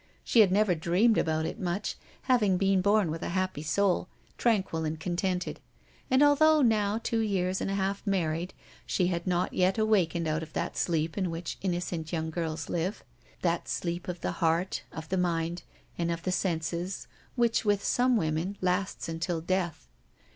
She 0.23 0.39
had 0.39 0.51
never 0.51 0.73
dreamed 0.73 1.19
about 1.19 1.45
it 1.45 1.59
much, 1.59 1.95
having 2.23 2.57
been 2.57 2.81
born 2.81 3.11
with 3.11 3.21
a 3.21 3.29
happy 3.37 3.61
soul, 3.61 4.07
tranquil 4.35 4.83
and 4.83 4.99
contented, 4.99 5.59
and, 6.09 6.23
although 6.23 6.63
now 6.63 6.97
two 6.97 7.19
years 7.19 7.61
and 7.61 7.69
a 7.69 7.75
half 7.75 8.01
married, 8.07 8.55
she 8.87 9.09
had 9.13 9.27
not 9.27 9.53
yet 9.53 9.77
awakened 9.77 10.27
out 10.27 10.41
of 10.41 10.53
that 10.53 10.75
sleep 10.75 11.19
in 11.19 11.29
which 11.29 11.59
innocent 11.61 12.11
young 12.11 12.31
girls 12.31 12.67
live, 12.67 13.03
that 13.43 13.67
sleep 13.67 14.07
of 14.07 14.21
the 14.21 14.31
heart, 14.41 14.81
of 14.91 15.07
the 15.09 15.17
mind, 15.17 15.61
and 15.99 16.09
of 16.11 16.23
the 16.23 16.31
senses, 16.31 17.05
which, 17.35 17.63
with 17.63 17.83
some 17.83 18.17
women, 18.17 18.57
lasts 18.59 19.07
until 19.07 19.39
death. 19.39 19.87